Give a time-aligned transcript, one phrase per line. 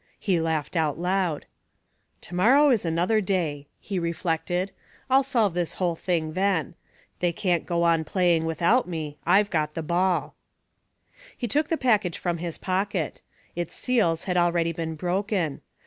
[0.17, 1.45] He laughed out loud.
[2.21, 4.71] "To morrow is another day," he reflected.
[5.11, 6.73] "I'll solve this whole thing then.
[7.19, 10.33] They can't go on playing without me I've got the ball."
[11.37, 13.21] He took the package from his pocket.
[13.55, 15.61] Its seals had already been broken.